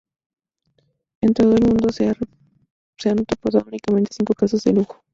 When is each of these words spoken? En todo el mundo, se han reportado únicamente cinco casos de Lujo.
En 1.21 1.31
todo 1.35 1.53
el 1.53 1.61
mundo, 1.63 1.89
se 1.93 2.07
han 2.09 3.17
reportado 3.23 3.65
únicamente 3.67 4.09
cinco 4.17 4.33
casos 4.33 4.63
de 4.63 4.73
Lujo. 4.73 5.03